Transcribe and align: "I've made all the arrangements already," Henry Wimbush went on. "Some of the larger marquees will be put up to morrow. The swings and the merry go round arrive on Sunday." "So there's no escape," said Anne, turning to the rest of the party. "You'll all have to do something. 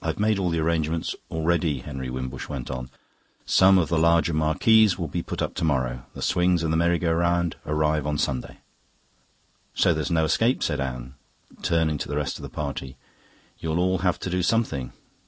"I've 0.00 0.20
made 0.20 0.38
all 0.38 0.50
the 0.50 0.60
arrangements 0.60 1.16
already," 1.32 1.80
Henry 1.80 2.10
Wimbush 2.10 2.48
went 2.48 2.70
on. 2.70 2.90
"Some 3.44 3.76
of 3.76 3.88
the 3.88 3.98
larger 3.98 4.32
marquees 4.32 4.96
will 5.00 5.08
be 5.08 5.20
put 5.20 5.42
up 5.42 5.56
to 5.56 5.64
morrow. 5.64 6.06
The 6.14 6.22
swings 6.22 6.62
and 6.62 6.72
the 6.72 6.76
merry 6.76 7.00
go 7.00 7.12
round 7.12 7.56
arrive 7.66 8.06
on 8.06 8.18
Sunday." 8.18 8.58
"So 9.74 9.92
there's 9.92 10.12
no 10.12 10.24
escape," 10.24 10.62
said 10.62 10.78
Anne, 10.78 11.14
turning 11.60 11.98
to 11.98 12.06
the 12.08 12.14
rest 12.14 12.38
of 12.38 12.42
the 12.44 12.48
party. 12.48 12.96
"You'll 13.58 13.80
all 13.80 13.98
have 13.98 14.20
to 14.20 14.30
do 14.30 14.44
something. 14.44 14.92